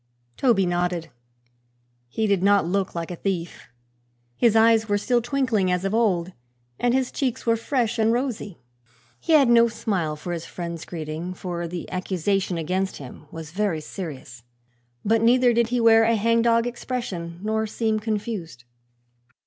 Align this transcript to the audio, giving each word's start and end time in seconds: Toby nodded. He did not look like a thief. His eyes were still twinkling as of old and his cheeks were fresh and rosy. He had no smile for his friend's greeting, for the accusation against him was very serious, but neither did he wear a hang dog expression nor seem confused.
Toby 0.35 0.65
nodded. 0.65 1.11
He 2.09 2.25
did 2.25 2.41
not 2.41 2.65
look 2.65 2.95
like 2.95 3.11
a 3.11 3.15
thief. 3.15 3.67
His 4.35 4.55
eyes 4.55 4.89
were 4.89 4.97
still 4.97 5.21
twinkling 5.21 5.69
as 5.71 5.85
of 5.85 5.93
old 5.93 6.31
and 6.79 6.95
his 6.95 7.11
cheeks 7.11 7.45
were 7.45 7.55
fresh 7.55 7.99
and 7.99 8.11
rosy. 8.11 8.57
He 9.19 9.33
had 9.33 9.47
no 9.47 9.67
smile 9.67 10.15
for 10.15 10.33
his 10.33 10.43
friend's 10.43 10.85
greeting, 10.85 11.35
for 11.35 11.67
the 11.67 11.87
accusation 11.91 12.57
against 12.57 12.97
him 12.97 13.27
was 13.29 13.51
very 13.51 13.79
serious, 13.79 14.41
but 15.05 15.21
neither 15.21 15.53
did 15.53 15.67
he 15.67 15.79
wear 15.79 16.03
a 16.03 16.15
hang 16.15 16.41
dog 16.41 16.65
expression 16.65 17.39
nor 17.43 17.67
seem 17.67 17.99
confused. 17.99 18.63